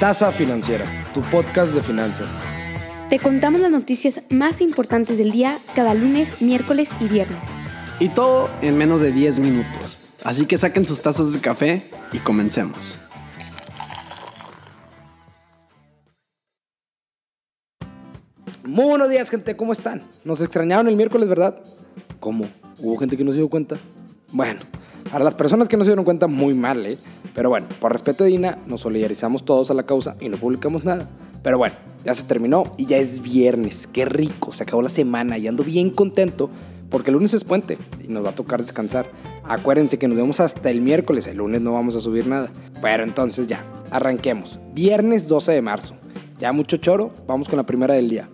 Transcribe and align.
Tasa 0.00 0.32
Financiera, 0.32 0.84
tu 1.14 1.22
podcast 1.22 1.72
de 1.72 1.80
finanzas. 1.80 2.28
Te 3.08 3.20
contamos 3.20 3.60
las 3.60 3.70
noticias 3.70 4.22
más 4.28 4.60
importantes 4.60 5.18
del 5.18 5.30
día 5.30 5.58
cada 5.76 5.94
lunes, 5.94 6.42
miércoles 6.42 6.88
y 6.98 7.06
viernes. 7.06 7.38
Y 8.00 8.08
todo 8.08 8.50
en 8.60 8.76
menos 8.76 9.00
de 9.00 9.12
10 9.12 9.38
minutos. 9.38 9.98
Así 10.24 10.46
que 10.46 10.58
saquen 10.58 10.84
sus 10.84 11.00
tazas 11.00 11.32
de 11.32 11.38
café 11.38 11.84
y 12.12 12.18
comencemos. 12.18 12.98
Muy 18.64 18.86
buenos 18.86 19.08
días, 19.08 19.30
gente, 19.30 19.54
¿cómo 19.56 19.72
están? 19.72 20.02
Nos 20.24 20.40
extrañaron 20.40 20.88
el 20.88 20.96
miércoles, 20.96 21.28
¿verdad? 21.28 21.56
¿Cómo? 22.18 22.46
¿Hubo 22.78 22.96
gente 22.96 23.16
que 23.16 23.22
no 23.22 23.30
se 23.30 23.38
dio 23.38 23.48
cuenta? 23.48 23.76
Bueno, 24.34 24.58
para 25.12 25.24
las 25.24 25.36
personas 25.36 25.68
que 25.68 25.76
no 25.76 25.84
se 25.84 25.90
dieron 25.90 26.04
cuenta, 26.04 26.26
muy 26.26 26.54
mal, 26.54 26.84
¿eh? 26.84 26.98
Pero 27.36 27.50
bueno, 27.50 27.68
por 27.78 27.92
respeto 27.92 28.24
de 28.24 28.30
Dina, 28.30 28.58
nos 28.66 28.80
solidarizamos 28.80 29.44
todos 29.44 29.70
a 29.70 29.74
la 29.74 29.84
causa 29.86 30.16
y 30.18 30.28
no 30.28 30.36
publicamos 30.36 30.84
nada. 30.84 31.08
Pero 31.44 31.56
bueno, 31.56 31.76
ya 32.04 32.14
se 32.14 32.24
terminó 32.24 32.74
y 32.76 32.86
ya 32.86 32.96
es 32.96 33.22
viernes. 33.22 33.88
Qué 33.92 34.04
rico, 34.06 34.50
se 34.52 34.64
acabó 34.64 34.82
la 34.82 34.88
semana 34.88 35.38
y 35.38 35.46
ando 35.46 35.62
bien 35.62 35.90
contento 35.90 36.50
porque 36.90 37.10
el 37.10 37.14
lunes 37.14 37.32
es 37.32 37.44
puente 37.44 37.78
y 38.02 38.08
nos 38.08 38.24
va 38.24 38.30
a 38.30 38.34
tocar 38.34 38.60
descansar. 38.60 39.08
Acuérdense 39.44 40.00
que 40.00 40.08
nos 40.08 40.16
vemos 40.16 40.40
hasta 40.40 40.68
el 40.68 40.80
miércoles, 40.80 41.28
el 41.28 41.36
lunes 41.36 41.60
no 41.60 41.74
vamos 41.74 41.94
a 41.94 42.00
subir 42.00 42.26
nada. 42.26 42.50
Pero 42.82 43.04
entonces 43.04 43.46
ya, 43.46 43.64
arranquemos. 43.92 44.58
Viernes 44.72 45.28
12 45.28 45.52
de 45.52 45.62
marzo. 45.62 45.94
Ya 46.40 46.50
mucho 46.52 46.78
choro, 46.78 47.12
vamos 47.28 47.48
con 47.48 47.56
la 47.56 47.66
primera 47.66 47.94
del 47.94 48.08
día. 48.08 48.28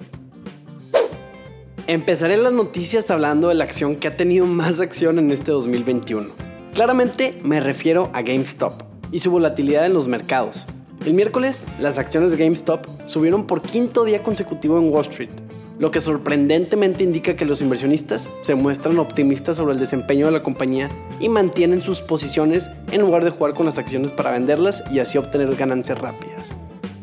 Empezaré 1.87 2.37
las 2.37 2.53
noticias 2.53 3.11
hablando 3.11 3.49
de 3.49 3.55
la 3.55 3.65
acción 3.65 3.97
que 3.97 4.09
ha 4.09 4.17
tenido 4.17 4.47
más 4.47 4.81
acción 4.81 5.19
en 5.19 5.31
este 5.31 5.51
2021. 5.51 6.29
Claramente 6.75 7.35
me 7.43 7.59
refiero 7.59 8.11
a 8.13 8.23
GameStop 8.23 8.83
y 9.11 9.21
su 9.21 9.31
volatilidad 9.31 9.87
en 9.87 9.95
los 9.95 10.07
mercados. 10.07 10.67
El 11.05 11.15
miércoles, 11.15 11.65
las 11.81 11.99
acciones 11.99 12.31
de 12.31 12.37
GameStop 12.37 12.87
subieron 13.07 13.47
por 13.47 13.63
quinto 13.63 14.05
día 14.05 14.23
consecutivo 14.23 14.79
en 14.79 14.93
Wall 14.93 15.07
Street, 15.07 15.31
lo 15.79 15.91
que 15.91 16.01
sorprendentemente 16.01 17.03
indica 17.03 17.35
que 17.35 17.47
los 17.47 17.63
inversionistas 17.63 18.29
se 18.43 18.55
muestran 18.55 18.99
optimistas 18.99 19.57
sobre 19.57 19.73
el 19.73 19.81
desempeño 19.81 20.27
de 20.27 20.33
la 20.33 20.43
compañía 20.43 20.91
y 21.19 21.29
mantienen 21.29 21.81
sus 21.81 22.03
posiciones 22.03 22.69
en 22.93 23.01
lugar 23.01 23.25
de 23.25 23.31
jugar 23.31 23.55
con 23.55 23.67
las 23.67 23.79
acciones 23.79 24.13
para 24.13 24.31
venderlas 24.31 24.85
y 24.93 24.99
así 24.99 25.17
obtener 25.19 25.57
ganancias 25.57 25.99
rápidas. 25.99 26.51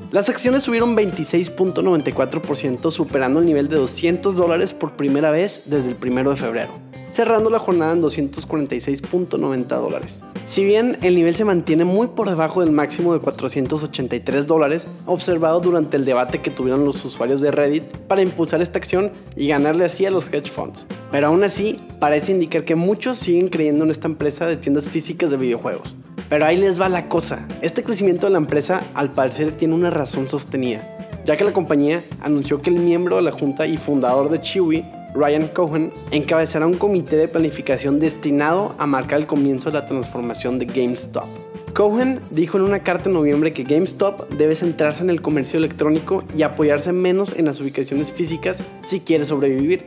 Las 0.10 0.30
acciones 0.30 0.64
subieron 0.64 0.96
26.94%, 0.96 2.92
superando 2.92 3.40
el 3.40 3.46
nivel 3.46 3.68
de 3.68 3.76
200 3.76 4.38
dólares 4.38 4.72
por 4.72 4.96
primera 4.96 5.32
vez 5.32 5.64
desde 5.66 5.90
el 5.90 5.98
1 6.02 6.30
de 6.30 6.36
febrero, 6.38 6.72
cerrando 7.12 7.50
la 7.50 7.60
jornada 7.60 7.92
en 7.92 8.02
246.90 8.02 9.66
dólares. 9.68 10.22
Si 10.48 10.64
bien 10.64 10.98
el 11.02 11.16
nivel 11.16 11.36
se 11.36 11.44
mantiene 11.44 11.84
muy 11.84 12.08
por 12.08 12.30
debajo 12.30 12.62
del 12.62 12.72
máximo 12.72 13.12
de 13.12 13.20
483 13.20 14.48
dólares 14.48 14.88
observado 15.06 15.60
durante 15.60 15.98
el 15.98 16.06
debate 16.06 16.42
que 16.42 16.52
tuvieron 16.52 16.86
los 16.86 17.04
usuarios 17.04 17.42
de 17.42 17.52
Reddit 17.52 17.84
para 18.08 18.22
impulsar 18.22 18.62
esta 18.62 18.78
acción 18.78 19.12
y 19.36 19.50
ganarle 19.50 19.84
así 19.84 20.06
a 20.06 20.12
los 20.12 20.32
hedge 20.32 20.50
funds. 20.50 20.86
Pero 21.12 21.28
aún 21.28 21.44
así, 21.44 21.82
parece 22.00 22.32
indicar 22.32 22.64
que 22.64 22.76
muchos 22.76 23.20
siguen 23.20 23.50
creyendo 23.50 23.84
en 23.84 23.92
esta 23.92 24.08
empresa 24.08 24.46
de 24.46 24.56
tiendas 24.56 24.88
físicas 24.88 25.32
de 25.32 25.38
videojuegos. 25.38 25.98
Pero 26.30 26.45
ahí 26.45 26.58
les 26.58 26.80
va 26.80 26.89
la 26.89 27.08
cosa. 27.08 27.45
Este 27.61 27.83
crecimiento 27.83 28.28
de 28.28 28.33
la 28.33 28.38
empresa 28.38 28.83
al 28.94 29.14
parecer 29.14 29.52
tiene 29.52 29.75
una 29.75 29.89
razón 29.89 30.28
sostenida, 30.28 30.97
ya 31.25 31.38
que 31.38 31.45
la 31.45 31.53
compañía 31.53 32.03
anunció 32.22 32.61
que 32.61 32.70
el 32.70 32.80
miembro 32.80 33.16
de 33.16 33.22
la 33.22 33.31
junta 33.31 33.66
y 33.66 33.78
fundador 33.78 34.30
de 34.30 34.42
Chewy, 34.42 34.86
Ryan 35.16 35.48
Cohen, 35.48 35.94
encabezará 36.11 36.67
un 36.67 36.75
comité 36.75 37.16
de 37.16 37.30
planificación 37.30 38.00
destinado 38.00 38.75
a 38.78 38.86
marcar 38.86 39.20
el 39.20 39.28
comienzo 39.28 39.70
de 39.70 39.80
la 39.80 39.86
transformación 39.86 40.59
de 40.59 40.66
GameStop. 40.66 41.28
Cohen 41.73 42.20
dijo 42.31 42.58
en 42.58 42.64
una 42.64 42.80
carta 42.80 43.08
en 43.08 43.14
noviembre 43.14 43.53
que 43.53 43.64
GameStop 43.64 44.30
debe 44.31 44.55
centrarse 44.55 45.03
en 45.03 45.11
el 45.11 45.22
comercio 45.22 45.59
electrónico 45.59 46.23
y 46.36 46.42
apoyarse 46.42 46.92
menos 46.92 47.33
en 47.37 47.45
las 47.45 47.60
ubicaciones 47.60 48.11
físicas 48.11 48.61
si 48.83 48.99
quiere 48.99 49.26
sobrevivir. 49.26 49.86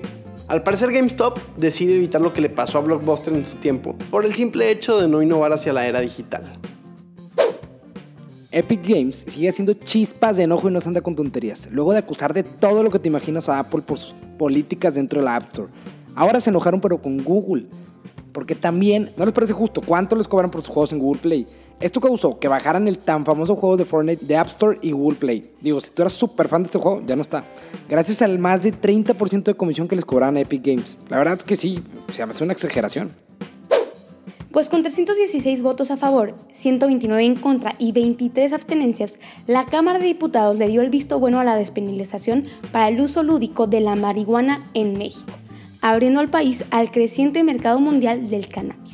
Al 0.51 0.65
parecer 0.65 0.91
GameStop 0.91 1.39
decide 1.59 1.95
evitar 1.95 2.21
lo 2.21 2.33
que 2.33 2.41
le 2.41 2.51
pasó 2.51 2.79
a 2.79 2.81
Blockbuster 2.81 3.33
en 3.33 3.47
su 3.47 3.55
tiempo, 3.59 3.95
por 4.11 4.25
el 4.25 4.35
simple 4.35 4.69
hecho 4.73 5.01
de 5.01 5.07
no 5.07 5.23
innovar 5.23 5.53
hacia 5.53 5.73
la 5.73 5.87
era 5.87 6.01
digital. 6.01 6.53
Epic 8.51 8.81
Games 8.83 9.25
sigue 9.29 9.49
haciendo 9.49 9.75
chispas 9.75 10.37
de 10.37 10.43
enojo 10.43 10.69
y 10.69 10.73
no 10.73 10.81
se 10.81 10.89
anda 10.89 11.03
con 11.03 11.15
tonterías, 11.15 11.69
luego 11.71 11.93
de 11.93 12.01
acusar 12.01 12.35
de 12.35 12.43
todo 12.43 12.83
lo 12.83 12.91
que 12.91 12.99
te 12.99 13.07
imaginas 13.07 13.49
a 13.49 13.61
Apple 13.61 13.83
por 13.83 13.97
sus 13.97 14.13
políticas 14.39 14.97
dentro 14.97 15.21
de 15.21 15.27
la 15.27 15.37
App 15.37 15.45
Store. 15.53 15.69
Ahora 16.17 16.41
se 16.41 16.51
enojaron 16.51 16.81
pero 16.81 17.01
con 17.01 17.23
Google, 17.23 17.67
porque 18.33 18.57
también, 18.57 19.13
¿no 19.17 19.25
les 19.25 19.33
parece 19.33 19.53
justo 19.53 19.81
cuánto 19.81 20.17
les 20.17 20.27
cobran 20.27 20.51
por 20.51 20.63
sus 20.63 20.71
juegos 20.71 20.93
en 20.93 20.99
Google 20.99 21.21
Play? 21.21 21.47
Esto 21.81 22.03
causó 22.03 22.39
que 22.39 22.47
bajaran 22.47 22.89
el 22.89 22.99
tan 22.99 23.25
famoso 23.25 23.57
juego 23.57 23.79
de 23.79 23.87
Fortnite 23.87 24.27
de 24.27 24.37
App 24.37 24.49
Store 24.49 24.79
y 24.83 24.93
Google 24.93 25.19
Play. 25.19 25.51
Digo, 25.63 25.81
si 25.81 25.91
tú 25.91 26.03
eras 26.03 26.13
súper 26.13 26.47
fan 26.47 26.63
de 26.63 26.67
este 26.67 26.79
juego, 26.79 27.03
ya 27.07 27.17
no 27.17 27.23
está. 27.23 27.47
Gracias 27.89 28.21
al 28.21 28.39
más 28.39 28.63
de 28.63 28.75
30% 28.75 29.45
de 29.45 29.55
comisión 29.55 29.89
que 29.89 29.97
les 29.97 30.05
cobraban 30.05 30.37
a 30.37 30.41
Epic 30.41 30.63
Games. 30.63 30.99
La 31.09 31.17
verdad 31.17 31.39
es 31.39 31.45
que 31.45 31.57
sí, 31.57 31.83
o 32.07 32.13
sea, 32.13 32.27
me 32.27 32.33
hace 32.33 32.45
una 32.45 32.53
exageración. 32.53 33.11
Pues 34.53 34.69
con 34.69 34.83
316 34.83 35.63
votos 35.63 35.91
a 35.91 35.97
favor, 35.97 36.35
129 36.53 37.25
en 37.25 37.37
contra 37.37 37.75
y 37.79 37.93
23 37.93 38.53
abstenencias, 38.53 39.19
la 39.47 39.65
Cámara 39.65 40.01
de 40.01 40.07
Diputados 40.07 40.59
le 40.59 40.69
dio 40.69 40.83
el 40.83 40.91
visto 40.91 41.19
bueno 41.19 41.41
a 41.41 41.45
la 41.45 41.55
despenalización 41.55 42.45
para 42.73 42.89
el 42.89 43.01
uso 43.01 43.23
lúdico 43.23 43.69
de 43.69 43.81
la 43.81 43.97
marihuana 43.97 44.69
en 44.75 44.99
México, 44.99 45.33
abriendo 45.81 46.21
al 46.21 46.29
país 46.29 46.65
al 46.73 46.91
creciente 46.91 47.43
mercado 47.43 47.81
mundial 47.81 48.29
del 48.29 48.49
cannabis. 48.49 48.90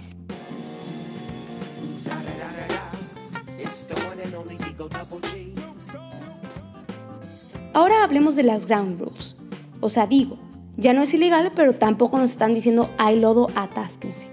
Ahora 7.72 8.02
hablemos 8.02 8.36
de 8.36 8.42
las 8.42 8.66
ground 8.66 8.98
rules. 8.98 9.36
O 9.80 9.88
sea, 9.88 10.06
digo, 10.06 10.38
ya 10.76 10.92
no 10.92 11.02
es 11.02 11.12
ilegal, 11.12 11.52
pero 11.54 11.74
tampoco 11.74 12.18
nos 12.18 12.30
están 12.30 12.54
diciendo 12.54 12.90
hay 12.98 13.20
lodo, 13.20 13.48
atásquense. 13.54 14.28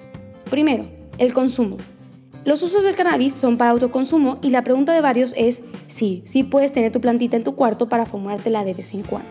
Primero, 0.50 0.86
el 1.18 1.34
consumo. 1.34 1.78
Los 2.46 2.62
usos 2.64 2.84
del 2.84 2.96
cannabis 2.96 3.34
son 3.34 3.58
para 3.58 3.72
autoconsumo 3.72 4.38
y 4.41 4.50
la 4.50 4.64
pregunta 4.64 4.94
de 4.94 5.02
varios 5.02 5.34
es 5.38 5.62
si 5.88 6.24
sí 6.25 6.44
puedes 6.44 6.74
tener 6.74 6.91
tu 6.91 7.00
plantita 7.00 7.38
en 7.38 7.44
tu 7.44 7.56
cuarto 7.56 7.88
para 7.88 8.06
fumártela 8.06 8.66
de 8.66 8.74
vez 8.74 8.94
en 8.94 9.03
cuando. 9.03 9.30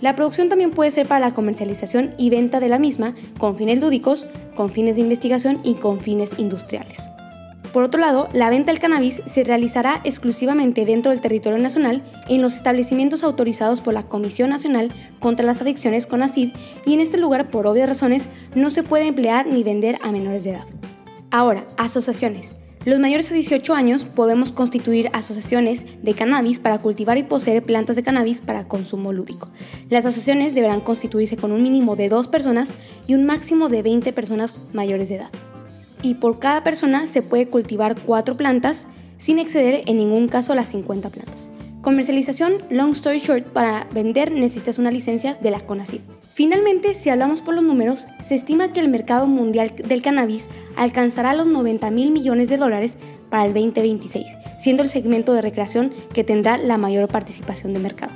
La 0.00 0.14
producción 0.14 0.48
también 0.48 0.70
puede 0.70 0.90
ser 0.90 1.08
para 1.08 1.20
la 1.20 1.34
comercialización 1.34 2.14
y 2.18 2.30
venta 2.30 2.60
de 2.60 2.68
la 2.68 2.78
misma 2.78 3.14
con 3.38 3.56
fines 3.56 3.80
lúdicos, 3.80 4.26
con 4.54 4.70
fines 4.70 4.96
de 4.96 5.02
investigación 5.02 5.58
y 5.64 5.74
con 5.74 6.00
fines 6.00 6.32
industriales. 6.38 6.98
Por 7.76 7.84
otro 7.84 8.00
lado, 8.00 8.30
la 8.32 8.48
venta 8.48 8.72
del 8.72 8.80
cannabis 8.80 9.20
se 9.26 9.44
realizará 9.44 10.00
exclusivamente 10.02 10.86
dentro 10.86 11.12
del 11.12 11.20
territorio 11.20 11.58
nacional 11.58 12.02
en 12.26 12.40
los 12.40 12.56
establecimientos 12.56 13.22
autorizados 13.22 13.82
por 13.82 13.92
la 13.92 14.04
Comisión 14.04 14.48
Nacional 14.48 14.90
contra 15.20 15.44
las 15.44 15.60
Adicciones 15.60 16.06
CONACID 16.06 16.54
y 16.86 16.94
en 16.94 17.00
este 17.00 17.18
lugar, 17.18 17.50
por 17.50 17.66
obvias 17.66 17.86
razones, 17.86 18.30
no 18.54 18.70
se 18.70 18.82
puede 18.82 19.08
emplear 19.08 19.46
ni 19.46 19.62
vender 19.62 19.98
a 20.02 20.10
menores 20.10 20.44
de 20.44 20.52
edad. 20.52 20.64
Ahora, 21.30 21.66
asociaciones. 21.76 22.54
Los 22.86 22.98
mayores 22.98 23.28
de 23.28 23.34
18 23.34 23.74
años 23.74 24.04
podemos 24.04 24.52
constituir 24.52 25.10
asociaciones 25.12 26.02
de 26.02 26.14
cannabis 26.14 26.58
para 26.58 26.78
cultivar 26.78 27.18
y 27.18 27.24
poseer 27.24 27.62
plantas 27.62 27.96
de 27.96 28.02
cannabis 28.02 28.38
para 28.40 28.66
consumo 28.66 29.12
lúdico. 29.12 29.50
Las 29.90 30.06
asociaciones 30.06 30.54
deberán 30.54 30.80
constituirse 30.80 31.36
con 31.36 31.52
un 31.52 31.62
mínimo 31.62 31.94
de 31.94 32.08
dos 32.08 32.26
personas 32.26 32.72
y 33.06 33.12
un 33.12 33.26
máximo 33.26 33.68
de 33.68 33.82
20 33.82 34.14
personas 34.14 34.60
mayores 34.72 35.10
de 35.10 35.16
edad 35.16 35.30
y 36.02 36.14
por 36.14 36.38
cada 36.38 36.62
persona 36.62 37.06
se 37.06 37.22
puede 37.22 37.48
cultivar 37.48 37.96
cuatro 38.00 38.36
plantas 38.36 38.86
sin 39.18 39.38
exceder 39.38 39.82
en 39.86 39.96
ningún 39.96 40.28
caso 40.28 40.54
las 40.54 40.68
50 40.68 41.10
plantas. 41.10 41.50
Comercialización, 41.82 42.54
long 42.70 42.90
story 42.90 43.18
short, 43.18 43.44
para 43.44 43.86
vender 43.92 44.32
necesitas 44.32 44.78
una 44.78 44.90
licencia 44.90 45.38
de 45.40 45.50
la 45.50 45.60
CONACYT. 45.60 46.02
Finalmente, 46.34 46.94
si 46.94 47.08
hablamos 47.08 47.42
por 47.42 47.54
los 47.54 47.64
números, 47.64 48.06
se 48.26 48.34
estima 48.34 48.72
que 48.72 48.80
el 48.80 48.88
mercado 48.88 49.26
mundial 49.26 49.72
del 49.76 50.02
cannabis 50.02 50.46
alcanzará 50.76 51.32
los 51.32 51.46
90 51.46 51.90
mil 51.92 52.10
millones 52.10 52.48
de 52.48 52.56
dólares 52.56 52.96
para 53.30 53.46
el 53.46 53.54
2026, 53.54 54.26
siendo 54.58 54.82
el 54.82 54.88
segmento 54.88 55.32
de 55.32 55.42
recreación 55.42 55.92
que 56.12 56.24
tendrá 56.24 56.58
la 56.58 56.76
mayor 56.76 57.08
participación 57.08 57.72
de 57.72 57.78
mercado. 57.78 58.12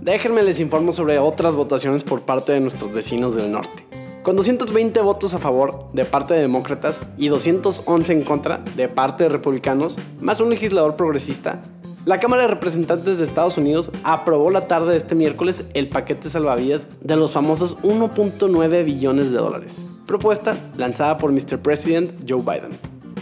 Déjenme 0.00 0.42
les 0.42 0.60
informo 0.60 0.92
sobre 0.92 1.18
otras 1.18 1.54
votaciones 1.54 2.04
por 2.04 2.22
parte 2.22 2.52
de 2.52 2.60
nuestros 2.60 2.92
vecinos 2.92 3.34
del 3.34 3.52
norte. 3.52 3.91
Con 4.22 4.36
220 4.36 5.00
votos 5.00 5.34
a 5.34 5.40
favor 5.40 5.88
de 5.94 6.04
parte 6.04 6.32
de 6.34 6.42
demócratas 6.42 7.00
y 7.18 7.26
211 7.26 8.12
en 8.12 8.22
contra 8.22 8.58
de 8.76 8.86
parte 8.86 9.24
de 9.24 9.28
republicanos, 9.28 9.98
más 10.20 10.38
un 10.38 10.48
legislador 10.48 10.94
progresista, 10.94 11.60
la 12.04 12.20
Cámara 12.20 12.42
de 12.42 12.48
Representantes 12.48 13.18
de 13.18 13.24
Estados 13.24 13.56
Unidos 13.56 13.90
aprobó 14.04 14.50
la 14.50 14.68
tarde 14.68 14.92
de 14.92 14.96
este 14.96 15.16
miércoles 15.16 15.64
el 15.74 15.88
paquete 15.88 16.30
salvavidas 16.30 16.86
de 17.00 17.16
los 17.16 17.32
famosos 17.32 17.78
1.9 17.78 18.84
billones 18.84 19.32
de 19.32 19.38
dólares, 19.38 19.86
propuesta 20.06 20.56
lanzada 20.76 21.18
por 21.18 21.32
Mr. 21.32 21.58
President 21.58 22.12
Joe 22.28 22.42
Biden. 22.42 22.78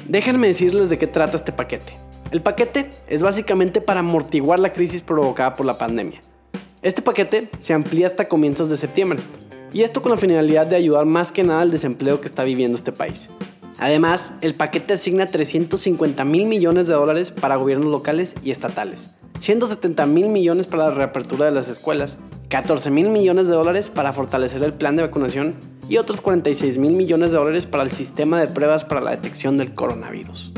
Déjenme 0.07 0.49
decirles 0.49 0.91
de 0.91 0.99
qué 0.99 1.07
trata 1.07 1.39
este 1.39 1.53
paquete. 1.53 1.95
El 2.31 2.43
paquete 2.43 2.91
es 3.09 3.23
básicamente 3.23 3.81
para 3.81 4.01
amortiguar 4.01 4.61
la 4.61 4.75
crisis 4.75 5.01
provocada 5.01 5.55
por 5.55 5.65
la 5.65 5.79
pandemia. 5.79 6.21
Este 6.83 7.01
paquete 7.01 7.49
se 7.61 7.73
amplía 7.73 8.07
hasta 8.07 8.29
comienzos 8.29 8.69
de 8.69 8.77
septiembre, 8.77 9.19
y 9.73 9.83
esto 9.83 10.03
con 10.03 10.11
la 10.11 10.19
finalidad 10.19 10.67
de 10.67 10.77
ayudar 10.77 11.07
más 11.07 11.33
que 11.33 11.45
nada 11.45 11.63
al 11.63 11.71
desempleo 11.71 12.21
que 12.21 12.27
está 12.27 12.45
viviendo 12.45 12.77
este 12.77 12.93
país. 12.93 13.29
Además, 13.79 14.35
el 14.43 14.55
paquete 14.55 14.95
asigna 14.95 15.27
350 15.27 16.25
mil 16.25 16.47
millones 16.47 16.87
de 16.87 16.95
dólares 16.95 17.31
para 17.31 17.57
gobiernos 17.57 17.87
locales 17.91 18.35
y 18.43 18.51
estatales, 18.51 19.11
170 19.41 20.05
mil 20.07 20.29
millones 20.29 20.67
para 20.67 20.89
la 20.89 20.95
reapertura 20.95 21.47
de 21.47 21.53
las 21.53 21.69
escuelas, 21.69 22.19
14 22.51 22.91
mil 22.91 23.09
millones 23.09 23.47
de 23.47 23.55
dólares 23.55 23.89
para 23.89 24.13
fortalecer 24.13 24.63
el 24.63 24.75
plan 24.75 24.97
de 24.97 25.03
vacunación 25.03 25.55
y 25.89 25.97
otros 25.97 26.21
46 26.21 26.79
mil 26.79 26.93
millones 26.93 27.31
de 27.31 27.39
dólares 27.39 27.67
para 27.67 27.85
el 27.85 27.91
sistema 27.91 28.39
de 28.39 28.49
pruebas 28.49 28.85
para 28.85 29.01
la 29.01 29.13
detección 29.13 29.57
del 29.57 29.75
coronavirus. 29.75 30.53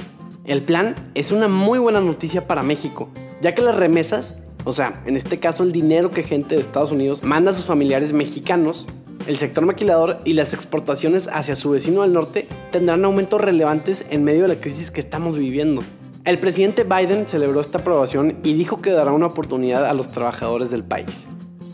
El 0.44 0.62
plan 0.62 0.96
es 1.14 1.30
una 1.30 1.46
muy 1.46 1.78
buena 1.78 2.00
noticia 2.00 2.48
para 2.48 2.62
México, 2.62 3.08
ya 3.40 3.54
que 3.54 3.62
las 3.62 3.76
remesas, 3.76 4.34
o 4.64 4.72
sea, 4.72 5.00
en 5.06 5.16
este 5.16 5.38
caso 5.38 5.62
el 5.62 5.70
dinero 5.70 6.10
que 6.10 6.24
gente 6.24 6.56
de 6.56 6.60
Estados 6.60 6.90
Unidos 6.90 7.22
manda 7.22 7.52
a 7.52 7.54
sus 7.54 7.66
familiares 7.66 8.12
mexicanos, 8.12 8.86
el 9.26 9.38
sector 9.38 9.64
maquilador 9.64 10.20
y 10.24 10.32
las 10.32 10.54
exportaciones 10.54 11.28
hacia 11.32 11.54
su 11.54 11.70
vecino 11.70 12.02
del 12.02 12.12
norte 12.12 12.46
tendrán 12.70 13.04
aumentos 13.04 13.40
relevantes 13.40 14.04
en 14.10 14.24
medio 14.24 14.42
de 14.42 14.48
la 14.48 14.60
crisis 14.60 14.90
que 14.90 15.00
estamos 15.00 15.38
viviendo. 15.38 15.82
El 16.24 16.38
presidente 16.38 16.84
Biden 16.84 17.26
celebró 17.26 17.60
esta 17.60 17.78
aprobación 17.78 18.38
y 18.42 18.54
dijo 18.54 18.80
que 18.80 18.92
dará 18.92 19.12
una 19.12 19.26
oportunidad 19.26 19.86
a 19.86 19.94
los 19.94 20.08
trabajadores 20.08 20.70
del 20.70 20.84
país. 20.84 21.26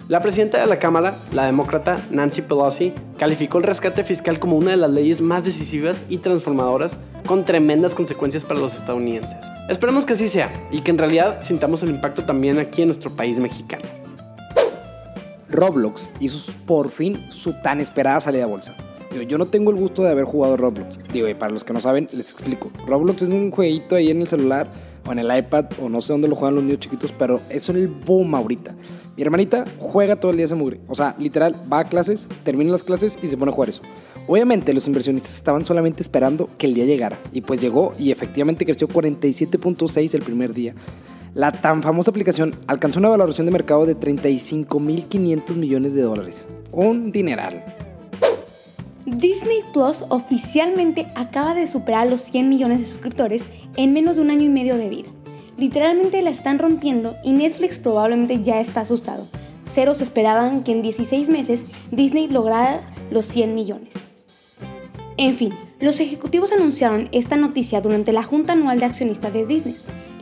La 0.09 0.21
presidenta 0.21 0.59
de 0.59 0.67
la 0.67 0.79
Cámara, 0.79 1.19
la 1.33 1.45
demócrata 1.45 2.00
Nancy 2.11 2.41
Pelosi, 2.41 2.95
calificó 3.19 3.59
el 3.59 3.65
rescate 3.65 4.05
fiscal 4.05 4.39
como 4.39 4.56
una 4.56 4.71
de 4.71 4.79
las 4.79 4.91
leyes 4.91 5.21
más 5.21 5.45
decisivas 5.45 6.00
y 6.09 6.19
transformadoras 6.19 6.97
con 7.27 7.45
tremendas 7.45 7.95
consecuencias 7.95 8.43
para 8.45 8.59
los 8.59 8.73
estadounidenses. 8.73 9.37
Esperemos 9.69 10.06
que 10.06 10.15
así 10.15 10.29
sea 10.29 10.50
y 10.71 10.81
que 10.81 10.93
en 10.93 10.99
realidad 10.99 11.43
sintamos 11.43 11.83
el 11.83 11.91
impacto 11.91 12.25
también 12.25 12.59
aquí 12.59 12.81
en 12.81 12.89
nuestro 12.89 13.11
país 13.11 13.39
mexicano. 13.39 13.85
Roblox 15.50 16.11
hizo 16.21 16.53
por 16.67 16.91
fin 16.91 17.27
su 17.31 17.55
tan 17.55 17.81
esperada 17.81 18.21
salida 18.21 18.45
a 18.45 18.49
bolsa. 18.49 18.77
yo 19.27 19.39
no 19.39 19.47
tengo 19.47 19.71
el 19.71 19.77
gusto 19.77 20.03
de 20.03 20.11
haber 20.11 20.25
jugado 20.25 20.56
Roblox. 20.56 20.99
Digo, 21.12 21.29
y 21.29 21.35
para 21.35 21.53
los 21.53 21.65
que 21.65 21.73
no 21.73 21.81
saben, 21.81 22.09
les 22.12 22.33
explico. 22.33 22.71
Roblox 22.87 23.23
es 23.23 23.31
un 23.31 23.50
jueguito 23.50 23.95
ahí 23.95 24.11
en 24.11 24.21
el 24.21 24.27
celular 24.27 24.69
o 25.06 25.12
en 25.12 25.19
el 25.19 25.37
iPad 25.37 25.67
o 25.83 25.89
no 25.89 26.00
sé 26.00 26.12
dónde 26.12 26.29
lo 26.29 26.37
juegan 26.37 26.56
los 26.56 26.65
niños 26.65 26.81
chiquitos, 26.81 27.12
pero 27.12 27.41
es 27.49 27.69
el 27.69 27.89
boom 27.89 28.35
ahorita. 28.35 28.75
Mi 29.17 29.23
hermanita 29.23 29.65
juega 29.79 30.17
todo 30.17 30.31
el 30.31 30.37
día 30.37 30.47
ese 30.47 30.55
mugre. 30.55 30.81
O 30.87 30.95
sea, 30.95 31.17
literal, 31.19 31.56
va 31.73 31.81
a 31.81 31.85
clases, 31.85 32.27
termina 32.45 32.71
las 32.71 32.85
clases 32.85 33.19
y 33.21 33.27
se 33.27 33.37
pone 33.37 33.50
a 33.50 33.55
jugar 33.55 33.71
eso. 33.71 33.83
Obviamente 34.29 34.75
los 34.75 34.87
inversionistas 34.87 35.35
estaban 35.35 35.65
solamente 35.65 36.03
esperando 36.03 36.49
que 36.59 36.67
el 36.67 36.75
día 36.75 36.85
llegara. 36.85 37.19
Y 37.33 37.41
pues 37.41 37.61
llegó 37.61 37.95
y 37.99 38.12
efectivamente 38.12 38.65
creció 38.65 38.87
47.6 38.87 40.15
el 40.15 40.23
primer 40.23 40.53
día. 40.53 40.75
La 41.34 41.52
tan 41.52 41.82
famosa 41.82 42.10
aplicación 42.10 42.58
alcanzó 42.66 42.98
una 42.98 43.10
valoración 43.10 43.46
de 43.46 43.52
mercado 43.52 43.86
de 43.86 43.96
35.500 43.96 45.56
millones 45.56 45.94
de 45.94 46.02
dólares. 46.02 46.46
Un 46.72 47.12
dineral. 47.12 47.64
Disney 49.04 49.60
Plus 49.72 50.04
oficialmente 50.08 51.06
acaba 51.14 51.54
de 51.54 51.66
superar 51.66 52.10
los 52.10 52.22
100 52.22 52.48
millones 52.48 52.80
de 52.80 52.84
suscriptores 52.86 53.44
en 53.76 53.92
menos 53.92 54.16
de 54.16 54.22
un 54.22 54.30
año 54.30 54.42
y 54.42 54.48
medio 54.48 54.76
de 54.76 54.88
vida. 54.88 55.08
Literalmente 55.56 56.22
la 56.22 56.30
están 56.30 56.58
rompiendo 56.58 57.16
y 57.25 57.32
Netflix 57.32 57.78
probablemente 57.78 58.42
ya 58.42 58.60
está 58.60 58.82
asustado. 58.82 59.26
Ceros 59.72 60.00
esperaban 60.00 60.62
que 60.62 60.72
en 60.72 60.82
16 60.82 61.28
meses 61.30 61.64
Disney 61.90 62.28
lograra 62.28 62.80
los 63.10 63.28
100 63.28 63.54
millones. 63.54 63.90
En 65.16 65.34
fin, 65.34 65.52
los 65.80 66.00
ejecutivos 66.00 66.52
anunciaron 66.52 67.08
esta 67.12 67.36
noticia 67.36 67.80
durante 67.80 68.12
la 68.12 68.22
Junta 68.22 68.52
Anual 68.52 68.78
de 68.78 68.86
Accionistas 68.86 69.32
de 69.32 69.46
Disney. 69.46 69.76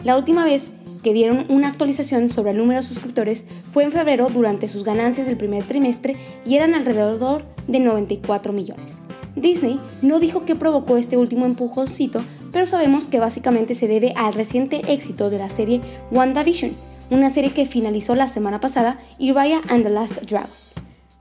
La 0.05 0.17
última 0.17 0.45
vez 0.45 0.73
que 1.07 1.13
dieron 1.13 1.47
una 1.49 1.69
actualización 1.69 2.31
sobre 2.31 2.51
el 2.51 2.57
número 2.57 2.81
de 2.81 2.85
suscriptores 2.85 3.45
fue 3.73 3.85
en 3.85 3.93
febrero 3.93 4.29
durante 4.29 4.67
sus 4.67 4.83
ganancias 4.83 5.29
del 5.29 5.37
primer 5.37 5.63
trimestre 5.63 6.17
y 6.45 6.57
eran 6.57 6.75
alrededor 6.75 7.45
de 7.69 7.79
94 7.79 8.53
millones. 8.53 8.95
Disney 9.37 9.79
no 10.03 10.19
dijo 10.19 10.45
qué 10.45 10.57
provocó 10.57 10.97
este 10.97 11.17
último 11.17 11.47
empujoncito, 11.47 12.25
pero 12.51 12.67
sabemos 12.67 13.07
que 13.07 13.21
básicamente 13.21 13.77
se 13.77 13.87
debe 13.87 14.15
al 14.17 14.35
reciente 14.35 14.83
éxito 14.93 15.31
de 15.31 15.39
la 15.39 15.49
serie 15.49 15.81
WandaVision, 16.11 16.73
una 17.11 17.31
serie 17.31 17.53
que 17.53 17.67
finalizó 17.67 18.17
la 18.17 18.27
semana 18.27 18.59
pasada, 18.59 18.99
y 19.17 19.31
Raya 19.31 19.61
and 19.69 19.85
the 19.85 19.91
Last 19.91 20.21
Dragon. 20.23 20.51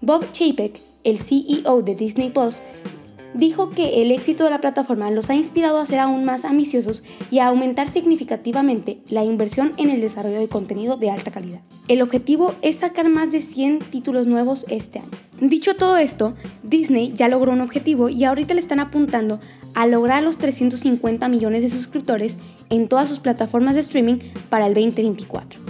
Bob 0.01 0.25
Chapek, 0.33 0.81
el 1.03 1.19
CEO 1.19 1.83
de 1.83 1.93
Disney 1.93 2.31
Plus, 2.31 2.63
dijo 3.35 3.69
que 3.69 4.01
el 4.01 4.11
éxito 4.11 4.45
de 4.45 4.49
la 4.49 4.61
plataforma 4.61 5.11
los 5.11 5.29
ha 5.29 5.35
inspirado 5.35 5.77
a 5.79 5.85
ser 5.85 5.99
aún 5.99 6.25
más 6.25 6.45
ambiciosos 6.45 7.03
y 7.31 7.39
a 7.39 7.47
aumentar 7.47 7.91
significativamente 7.91 8.99
la 9.09 9.23
inversión 9.23 9.73
en 9.77 9.89
el 9.89 10.01
desarrollo 10.01 10.39
de 10.39 10.47
contenido 10.47 10.97
de 10.97 11.11
alta 11.11 11.31
calidad. 11.31 11.61
El 11.87 12.01
objetivo 12.01 12.53
es 12.61 12.77
sacar 12.77 13.09
más 13.09 13.31
de 13.31 13.41
100 13.41 13.79
títulos 13.79 14.25
nuevos 14.25 14.65
este 14.69 14.99
año. 14.99 15.11
Dicho 15.39 15.75
todo 15.75 15.97
esto, 15.97 16.33
Disney 16.63 17.11
ya 17.13 17.27
logró 17.27 17.51
un 17.51 17.61
objetivo 17.61 18.09
y 18.09 18.23
ahorita 18.23 18.53
le 18.53 18.61
están 18.61 18.79
apuntando 18.79 19.39
a 19.73 19.85
lograr 19.85 20.23
los 20.23 20.37
350 20.37 21.27
millones 21.27 21.63
de 21.63 21.69
suscriptores 21.69 22.37
en 22.69 22.87
todas 22.87 23.09
sus 23.09 23.19
plataformas 23.19 23.75
de 23.75 23.81
streaming 23.81 24.17
para 24.49 24.65
el 24.65 24.73
2024. 24.73 25.64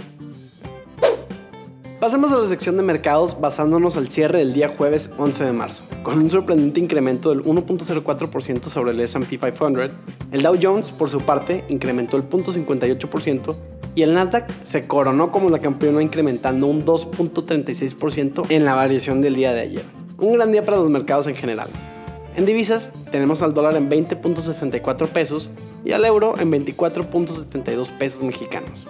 Pasemos 2.06 2.30
a 2.30 2.36
la 2.36 2.46
sección 2.46 2.76
de 2.76 2.84
mercados 2.84 3.40
basándonos 3.40 3.96
al 3.96 4.08
cierre 4.08 4.38
del 4.38 4.52
día 4.52 4.68
jueves 4.68 5.10
11 5.18 5.42
de 5.42 5.50
marzo. 5.50 5.82
Con 6.04 6.20
un 6.20 6.30
sorprendente 6.30 6.78
incremento 6.78 7.30
del 7.30 7.42
1.04% 7.42 8.68
sobre 8.68 8.92
el 8.92 9.00
SP 9.02 9.26
500, 9.26 9.90
el 10.30 10.40
Dow 10.40 10.56
Jones, 10.62 10.92
por 10.92 11.08
su 11.08 11.22
parte, 11.22 11.64
incrementó 11.68 12.16
el 12.16 12.28
0.58% 12.28 13.56
y 13.96 14.02
el 14.02 14.14
Nasdaq 14.14 14.48
se 14.62 14.86
coronó 14.86 15.32
como 15.32 15.50
la 15.50 15.58
campeona 15.58 16.00
incrementando 16.00 16.68
un 16.68 16.84
2.36% 16.84 18.46
en 18.50 18.64
la 18.64 18.76
variación 18.76 19.20
del 19.20 19.34
día 19.34 19.52
de 19.52 19.62
ayer. 19.62 19.84
Un 20.18 20.34
gran 20.34 20.52
día 20.52 20.64
para 20.64 20.76
los 20.76 20.90
mercados 20.90 21.26
en 21.26 21.34
general. 21.34 21.70
En 22.36 22.46
divisas 22.46 22.92
tenemos 23.10 23.42
al 23.42 23.52
dólar 23.52 23.74
en 23.74 23.90
20.64 23.90 25.08
pesos 25.08 25.50
y 25.84 25.90
al 25.90 26.04
euro 26.04 26.38
en 26.38 26.52
24.72 26.52 27.98
pesos 27.98 28.22
mexicanos. 28.22 28.86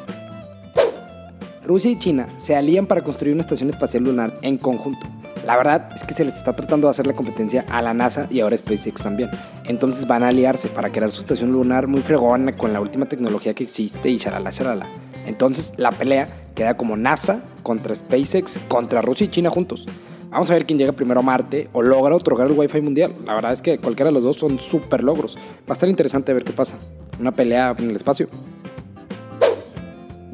Rusia 1.66 1.90
y 1.90 1.98
China 1.98 2.28
se 2.36 2.54
alían 2.54 2.86
para 2.86 3.02
construir 3.02 3.34
una 3.34 3.42
estación 3.42 3.70
espacial 3.70 4.04
lunar 4.04 4.38
en 4.42 4.56
conjunto. 4.56 5.06
La 5.44 5.56
verdad 5.56 5.90
es 5.94 6.04
que 6.04 6.14
se 6.14 6.24
les 6.24 6.34
está 6.34 6.54
tratando 6.54 6.86
de 6.86 6.92
hacer 6.92 7.06
la 7.06 7.14
competencia 7.14 7.64
a 7.68 7.82
la 7.82 7.92
NASA 7.92 8.28
y 8.30 8.40
ahora 8.40 8.56
SpaceX 8.56 9.02
también. 9.02 9.30
Entonces 9.64 10.06
van 10.06 10.22
a 10.22 10.28
aliarse 10.28 10.68
para 10.68 10.90
crear 10.90 11.10
su 11.10 11.20
estación 11.20 11.52
lunar 11.52 11.88
muy 11.88 12.00
fregona 12.00 12.56
con 12.56 12.72
la 12.72 12.80
última 12.80 13.06
tecnología 13.06 13.54
que 13.54 13.64
existe 13.64 14.08
y 14.08 14.18
shalala 14.18 14.50
shalala. 14.50 14.86
Entonces 15.26 15.72
la 15.76 15.90
pelea 15.90 16.28
queda 16.54 16.76
como 16.76 16.96
NASA 16.96 17.42
contra 17.62 17.94
SpaceX 17.94 18.58
contra 18.68 19.02
Rusia 19.02 19.26
y 19.26 19.30
China 19.30 19.50
juntos. 19.50 19.86
Vamos 20.30 20.50
a 20.50 20.54
ver 20.54 20.66
quién 20.66 20.78
llega 20.78 20.92
primero 20.92 21.20
a 21.20 21.22
Marte 21.22 21.68
o 21.72 21.82
logra 21.82 22.14
otorgar 22.14 22.46
el 22.46 22.58
Wi-Fi 22.58 22.80
mundial. 22.80 23.12
La 23.24 23.34
verdad 23.34 23.52
es 23.52 23.62
que 23.62 23.78
cualquiera 23.78 24.10
de 24.10 24.14
los 24.14 24.22
dos 24.22 24.36
son 24.36 24.58
súper 24.60 25.02
logros. 25.02 25.36
Va 25.36 25.70
a 25.70 25.72
estar 25.72 25.88
interesante 25.88 26.32
ver 26.32 26.44
qué 26.44 26.52
pasa. 26.52 26.76
Una 27.18 27.32
pelea 27.32 27.74
en 27.78 27.90
el 27.90 27.96
espacio. 27.96 28.28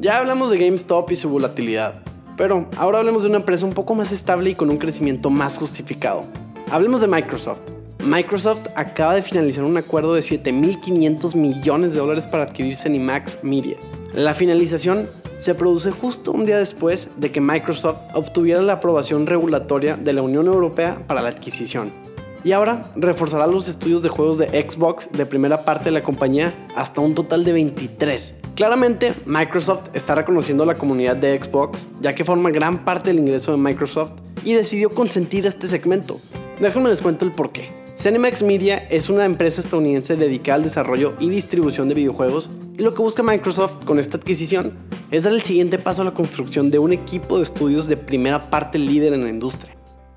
Ya 0.02 0.18
hablamos 0.18 0.50
de 0.50 0.58
GameStop 0.58 1.12
y 1.12 1.14
su 1.14 1.28
volatilidad, 1.28 1.94
pero 2.36 2.68
ahora 2.76 2.98
hablemos 2.98 3.22
de 3.22 3.28
una 3.28 3.38
empresa 3.38 3.64
un 3.64 3.72
poco 3.72 3.94
más 3.94 4.10
estable 4.10 4.50
y 4.50 4.56
con 4.56 4.68
un 4.68 4.76
crecimiento 4.76 5.30
más 5.30 5.56
justificado. 5.56 6.24
Hablemos 6.72 7.00
de 7.00 7.06
Microsoft. 7.06 7.60
Microsoft 8.04 8.66
acaba 8.74 9.14
de 9.14 9.22
finalizar 9.22 9.62
un 9.62 9.76
acuerdo 9.76 10.14
de 10.14 10.22
7.500 10.22 11.36
millones 11.36 11.94
de 11.94 12.00
dólares 12.00 12.26
para 12.26 12.42
adquirir 12.42 12.74
Cenimax 12.74 13.44
Media. 13.44 13.76
La 14.12 14.34
finalización 14.34 15.08
se 15.38 15.54
produce 15.54 15.92
justo 15.92 16.32
un 16.32 16.46
día 16.46 16.58
después 16.58 17.10
de 17.18 17.30
que 17.30 17.40
Microsoft 17.40 18.00
obtuviera 18.12 18.60
la 18.60 18.72
aprobación 18.72 19.28
regulatoria 19.28 19.96
de 19.96 20.14
la 20.14 20.22
Unión 20.22 20.48
Europea 20.48 21.00
para 21.06 21.22
la 21.22 21.28
adquisición. 21.28 22.01
Y 22.44 22.52
ahora 22.52 22.84
reforzará 22.96 23.46
los 23.46 23.68
estudios 23.68 24.02
de 24.02 24.08
juegos 24.08 24.38
de 24.38 24.46
Xbox 24.46 25.08
de 25.12 25.26
primera 25.26 25.64
parte 25.64 25.86
de 25.86 25.92
la 25.92 26.02
compañía 26.02 26.52
hasta 26.74 27.00
un 27.00 27.14
total 27.14 27.44
de 27.44 27.52
23, 27.52 28.34
Claramente, 28.54 29.14
Microsoft 29.24 29.88
está 29.94 30.14
reconociendo 30.14 30.62
a 30.62 30.66
la 30.66 30.74
comunidad 30.74 31.16
de 31.16 31.40
Xbox, 31.42 31.86
ya 32.02 32.14
que 32.14 32.22
forma 32.22 32.50
gran 32.50 32.84
parte 32.84 33.10
del 33.10 33.18
ingreso 33.18 33.50
de 33.50 33.56
Microsoft 33.56 34.12
y 34.44 34.52
decidió 34.52 34.90
consentir 34.90 35.46
este 35.46 35.66
segmento. 35.66 36.20
Déjenme 36.60 36.90
les 36.90 37.00
cuento 37.00 37.24
el 37.24 37.32
porqué. 37.32 37.70
Cinemax 37.96 38.42
Media 38.42 38.76
es 38.90 39.08
una 39.08 39.24
empresa 39.24 39.62
estadounidense 39.62 40.16
dedicada 40.16 40.56
al 40.56 40.64
desarrollo 40.64 41.14
y 41.18 41.30
distribución 41.30 41.88
de 41.88 41.94
videojuegos 41.94 42.50
y 42.76 42.82
lo 42.82 42.92
que 42.94 43.02
busca 43.02 43.22
Microsoft 43.22 43.84
con 43.86 43.98
esta 43.98 44.18
adquisición 44.18 44.74
es 45.10 45.22
dar 45.22 45.32
el 45.32 45.40
siguiente 45.40 45.78
paso 45.78 46.02
a 46.02 46.04
la 46.04 46.14
construcción 46.14 46.70
de 46.70 46.78
un 46.78 46.92
equipo 46.92 47.38
de 47.38 47.44
estudios 47.44 47.86
de 47.86 47.96
primera 47.96 48.50
parte 48.50 48.78
líder 48.78 49.14
en 49.14 49.24
la 49.24 49.30
industria. 49.30 49.71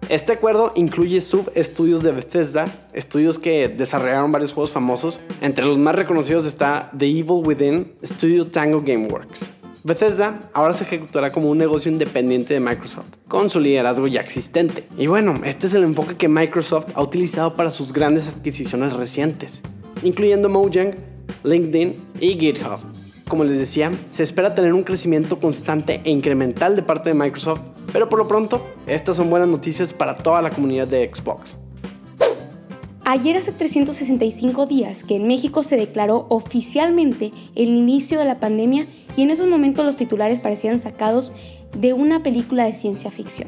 Este 0.07 0.33
acuerdo 0.33 0.71
incluye 0.75 1.19
sub-estudios 1.19 2.03
de 2.03 2.11
Bethesda, 2.11 2.67
estudios 2.93 3.39
que 3.39 3.69
desarrollaron 3.69 4.31
varios 4.31 4.53
juegos 4.53 4.69
famosos. 4.69 5.19
Entre 5.41 5.65
los 5.65 5.79
más 5.79 5.95
reconocidos 5.95 6.45
está 6.45 6.91
The 6.95 7.07
Evil 7.07 7.41
Within, 7.43 7.91
Studio 8.03 8.45
Tango 8.45 8.81
Gameworks. 8.81 9.45
Bethesda 9.83 10.49
ahora 10.53 10.73
se 10.73 10.83
ejecutará 10.83 11.31
como 11.31 11.49
un 11.49 11.57
negocio 11.57 11.91
independiente 11.91 12.53
de 12.53 12.59
Microsoft, 12.59 13.17
con 13.27 13.49
su 13.49 13.59
liderazgo 13.59 14.07
ya 14.07 14.21
existente. 14.21 14.83
Y 14.95 15.07
bueno, 15.07 15.41
este 15.43 15.65
es 15.65 15.73
el 15.73 15.83
enfoque 15.83 16.15
que 16.15 16.27
Microsoft 16.27 16.89
ha 16.93 17.01
utilizado 17.01 17.55
para 17.55 17.71
sus 17.71 17.91
grandes 17.91 18.29
adquisiciones 18.29 18.93
recientes, 18.93 19.61
incluyendo 20.03 20.49
Mojang, 20.49 20.95
LinkedIn 21.43 21.95
y 22.19 22.37
GitHub. 22.39 22.79
Como 23.27 23.43
les 23.43 23.57
decía, 23.57 23.91
se 24.11 24.21
espera 24.21 24.53
tener 24.53 24.73
un 24.73 24.83
crecimiento 24.83 25.39
constante 25.39 25.99
e 26.03 26.11
incremental 26.11 26.75
de 26.75 26.83
parte 26.83 27.09
de 27.09 27.15
Microsoft 27.15 27.61
pero 27.95 28.09
por 28.09 28.19
lo 28.19 28.27
pronto, 28.27 28.61
estas 28.87 29.15
son 29.15 29.29
buenas 29.29 29.47
noticias 29.47 29.93
para 29.93 30.17
toda 30.17 30.41
la 30.41 30.49
comunidad 30.49 30.85
de 30.85 31.09
Xbox. 31.09 31.55
Ayer 33.05 33.37
hace 33.37 33.53
365 33.53 34.65
días 34.65 35.05
que 35.05 35.15
en 35.15 35.27
México 35.27 35.63
se 35.63 35.77
declaró 35.77 36.25
oficialmente 36.27 37.31
el 37.55 37.69
inicio 37.69 38.19
de 38.19 38.25
la 38.25 38.41
pandemia 38.41 38.85
y 39.15 39.21
en 39.21 39.29
esos 39.29 39.47
momentos 39.47 39.85
los 39.85 39.95
titulares 39.95 40.41
parecían 40.41 40.77
sacados 40.77 41.31
de 41.71 41.93
una 41.93 42.21
película 42.21 42.65
de 42.65 42.73
ciencia 42.73 43.11
ficción. 43.11 43.47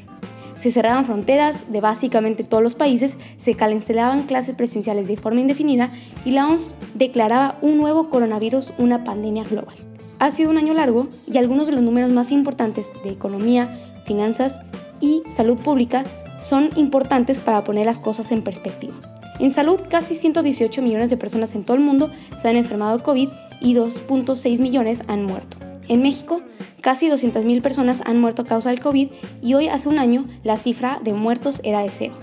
Se 0.58 0.72
cerraban 0.72 1.04
fronteras 1.04 1.70
de 1.70 1.82
básicamente 1.82 2.46
todos 2.46 2.64
los 2.64 2.74
países, 2.74 3.18
se 3.36 3.56
cancelaban 3.56 4.24
clases 4.24 4.56
presenciales 4.56 5.10
de 5.10 5.18
forma 5.18 5.42
indefinida 5.42 5.92
y 6.24 6.32
la 6.32 6.48
OMS 6.48 6.74
declaraba 6.94 7.58
un 7.62 7.80
nuevo 7.80 8.10
coronavirus 8.10 8.72
una 8.78 9.04
pandemia 9.04 9.44
global. 9.44 9.76
Ha 10.20 10.32
sido 10.32 10.50
un 10.50 10.58
año 10.58 10.74
largo 10.74 11.10
y 11.28 11.38
algunos 11.38 11.68
de 11.68 11.74
los 11.74 11.84
números 11.84 12.12
más 12.12 12.32
importantes 12.32 12.88
de 13.04 13.12
economía, 13.12 13.72
finanzas 14.08 14.62
y 15.00 15.22
salud 15.36 15.60
pública 15.60 16.04
son 16.42 16.70
importantes 16.76 17.40
para 17.40 17.64
poner 17.64 17.86
las 17.86 18.00
cosas 18.00 18.32
en 18.32 18.42
perspectiva. 18.42 18.96
En 19.40 19.52
salud, 19.52 19.80
casi 19.88 20.16
118 20.16 20.82
millones 20.82 21.10
de 21.10 21.18
personas 21.18 21.54
en 21.54 21.64
todo 21.64 21.78
el 21.78 21.84
mundo 21.84 22.10
se 22.42 22.48
han 22.48 22.56
enfermado 22.56 22.98
de 22.98 23.04
COVID 23.04 23.30
y 23.62 23.76
2.6 23.76 24.60
millones 24.60 25.02
han 25.08 25.26
muerto. 25.26 25.58
En 25.88 26.02
México, 26.02 26.42
casi 26.82 27.08
200.000 27.08 27.62
personas 27.62 28.02
han 28.06 28.20
muerto 28.20 28.42
a 28.42 28.46
causa 28.46 28.70
del 28.70 28.80
COVID 28.80 29.10
y 29.44 29.54
hoy 29.54 29.68
hace 29.68 29.90
un 29.90 30.00
año 30.00 30.26
la 30.44 30.58
cifra 30.58 31.00
de 31.04 31.14
muertos 31.14 31.62
era 31.64 31.82
de 31.82 31.92
cero. 31.92 32.16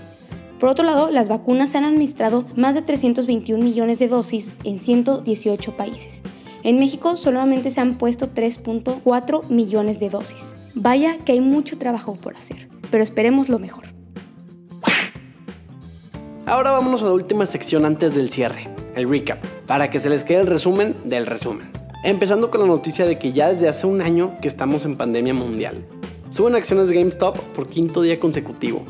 Por 0.59 0.69
otro 0.69 0.85
lado, 0.85 1.11
las 1.11 1.29
vacunas 1.29 1.69
se 1.69 1.77
han 1.77 1.83
administrado 1.83 2.45
más 2.55 2.75
de 2.75 2.81
321 2.81 3.63
millones 3.63 3.99
de 3.99 4.07
dosis 4.07 4.51
en 4.63 4.79
118 4.79 5.77
países. 5.77 6.21
En 6.63 6.79
México 6.79 7.15
solamente 7.15 7.69
se 7.69 7.79
han 7.79 7.95
puesto 7.95 8.33
3.4 8.33 9.47
millones 9.49 9.99
de 9.99 10.09
dosis. 10.09 10.54
Vaya 10.77 11.17
que 11.19 11.31
hay 11.31 11.39
mucho 11.39 11.77
trabajo 11.77 12.15
por 12.15 12.35
hacer, 12.35 12.67
pero 12.91 13.01
esperemos 13.01 13.47
lo 13.47 13.59
mejor. 13.59 13.85
Ahora 16.45 16.71
vámonos 16.71 17.01
a 17.01 17.05
la 17.05 17.13
última 17.13 17.45
sección 17.45 17.85
antes 17.85 18.13
del 18.13 18.29
cierre, 18.29 18.69
el 18.93 19.09
recap, 19.09 19.41
para 19.67 19.89
que 19.89 19.99
se 19.99 20.09
les 20.09 20.25
quede 20.25 20.41
el 20.41 20.47
resumen 20.47 20.95
del 21.05 21.25
resumen. 21.25 21.71
Empezando 22.03 22.51
con 22.51 22.59
la 22.59 22.67
noticia 22.67 23.05
de 23.05 23.17
que 23.17 23.31
ya 23.31 23.51
desde 23.51 23.69
hace 23.69 23.87
un 23.87 24.01
año 24.01 24.35
que 24.41 24.49
estamos 24.49 24.83
en 24.85 24.97
pandemia 24.97 25.33
mundial. 25.33 25.87
Suben 26.29 26.55
acciones 26.55 26.89
de 26.89 26.95
GameStop 26.95 27.37
por 27.37 27.69
quinto 27.69 28.01
día 28.01 28.19
consecutivo. 28.19 28.85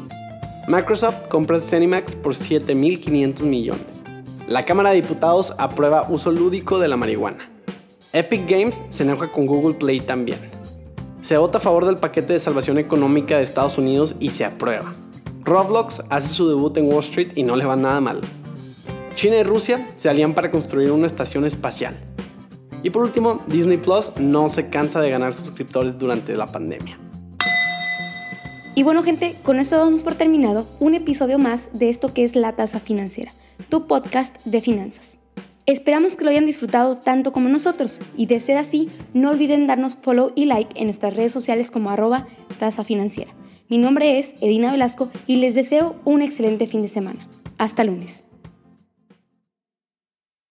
Microsoft 0.68 1.27
compra 1.30 1.60
Cenimax 1.60 2.15
por 2.15 2.34
7.500 2.34 3.42
millones. 3.44 4.01
La 4.48 4.65
Cámara 4.65 4.89
de 4.89 5.01
Diputados 5.01 5.54
aprueba 5.60 6.08
uso 6.10 6.32
lúdico 6.32 6.80
de 6.80 6.88
la 6.88 6.98
marihuana. 6.98 7.48
Epic 8.12 8.50
Games 8.50 8.82
se 8.89 9.04
enoja 9.04 9.32
con 9.32 9.46
Google 9.46 9.75
Play 9.75 10.00
también. 10.00 10.54
Se 11.25 11.39
vota 11.39 11.58
a 11.58 11.62
favor 11.62 11.88
del 11.88 11.98
paquete 11.98 12.34
de 12.34 12.39
salvación 12.39 12.77
económica 12.77 13.38
de 13.38 13.44
Estados 13.44 13.79
Unidos 13.79 14.15
y 14.20 14.29
se 14.29 14.46
aprueba. 14.46 14.94
Roblox 15.41 16.03
hace 16.12 16.27
su 16.27 16.48
debut 16.48 16.77
en 16.77 16.86
Wall 16.86 17.00
Street 17.00 17.32
y 17.34 17.41
no 17.41 17.55
le 17.55 17.65
va 17.65 17.75
nada 17.75 18.00
mal. 18.00 18.22
China 19.15 19.38
y 19.38 19.41
Rusia 19.41 19.89
se 19.98 20.08
alían 20.08 20.36
para 20.36 20.51
construir 20.51 20.91
una 20.91 21.08
estación 21.08 21.44
espacial. 21.44 21.98
Y 22.84 22.91
por 22.91 23.01
último, 23.01 23.41
Disney 23.48 23.77
Plus 23.77 24.12
no 24.20 24.50
se 24.50 24.70
cansa 24.70 25.01
de 25.01 25.10
ganar 25.10 25.34
suscriptores 25.34 25.98
durante 25.98 26.38
la 26.38 26.51
pandemia. 26.51 27.00
Y 28.75 28.84
bueno 28.84 29.01
gente, 29.01 29.36
con 29.41 29.58
esto 29.58 29.77
damos 29.77 30.03
por 30.03 30.13
terminado 30.13 30.67
un 30.79 30.94
episodio 30.94 31.39
más 31.39 31.70
de 31.74 31.89
esto 31.89 32.13
que 32.13 32.24
es 32.24 32.36
La 32.36 32.55
Tasa 32.55 32.79
Financiera, 32.79 33.32
tu 33.70 33.88
podcast 33.88 34.36
de 34.46 34.62
finanzas. 34.62 35.17
Esperamos 35.67 36.15
que 36.15 36.24
lo 36.24 36.29
hayan 36.29 36.45
disfrutado 36.45 36.95
tanto 36.95 37.31
como 37.31 37.50
nosotros 37.50 38.00
y 38.15 38.27
de 38.27 38.39
ser 38.39 38.57
así, 38.57 38.89
no 39.15 39.31
olviden 39.31 39.65
darnos 39.65 39.95
follow 39.95 40.31
y 40.36 40.45
like 40.45 40.79
en 40.79 40.86
nuestras 40.86 41.15
redes 41.15 41.31
sociales 41.31 41.72
como 41.72 41.89
arroba 41.89 42.27
tasa 42.60 42.84
financiera. 42.84 43.31
Mi 43.67 43.79
nombre 43.79 44.19
es 44.19 44.36
Edina 44.41 44.72
Velasco 44.72 45.10
y 45.25 45.38
les 45.38 45.55
deseo 45.55 45.95
un 46.05 46.22
excelente 46.22 46.67
fin 46.67 46.84
de 46.84 46.88
semana. 46.88 47.19
Hasta 47.57 47.84
lunes. 47.84 48.25